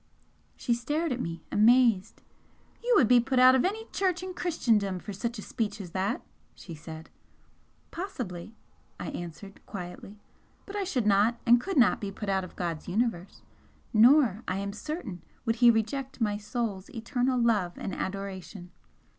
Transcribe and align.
She 0.57 0.73
stared 0.73 1.11
at 1.11 1.19
me, 1.21 1.43
amazed. 1.51 2.23
"You 2.83 2.93
would 2.97 3.07
be 3.07 3.19
put 3.19 3.37
out 3.37 3.53
of 3.53 3.63
any 3.63 3.85
church 3.93 4.23
in 4.23 4.33
Christendom 4.33 4.97
for 4.97 5.13
such 5.13 5.37
a 5.37 5.43
speech 5.43 5.79
as 5.79 5.91
that!" 5.91 6.23
she 6.55 6.73
said. 6.73 7.11
"Possibly!" 7.91 8.55
I 8.99 9.09
answered, 9.09 9.63
quietly 9.67 10.17
"But 10.65 10.75
I 10.75 10.85
should 10.85 11.05
not 11.05 11.39
and 11.45 11.61
could 11.61 11.77
not 11.77 12.01
be 12.01 12.11
put 12.11 12.29
out 12.29 12.43
of 12.43 12.55
God's 12.55 12.87
Universe 12.87 13.43
nor, 13.93 14.41
I 14.47 14.57
am 14.57 14.73
certain, 14.73 15.21
would 15.45 15.57
He 15.57 15.69
reject 15.69 16.19
my 16.19 16.35
soul's 16.35 16.89
eternal 16.89 17.37
love 17.39 17.73
and 17.77 17.93
adoration!" 17.93 18.71